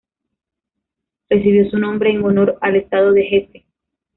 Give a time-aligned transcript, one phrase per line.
[1.29, 3.65] Recibió su nombre en honor al Estado de Hesse.